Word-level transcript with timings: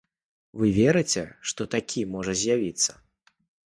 Вы 0.61 0.69
верыце, 0.77 1.23
што 1.51 1.61
такі 1.75 2.07
можа 2.17 2.33
з'явіцца? 2.41 2.91